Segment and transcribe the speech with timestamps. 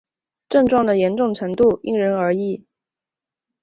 [0.49, 2.65] 症状的严重程度因人而异。